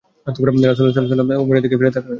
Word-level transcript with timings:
রাসূলুল্লাহ 0.27 0.69
সাল্লাল্লাহু 0.69 1.01
আলাইহি 1.01 1.07
ওয়াসাল্লাম 1.07 1.29
উমাইরের 1.43 1.63
দিকে 1.65 1.77
ফিরে 1.79 1.91
তাকালেন। 1.95 2.09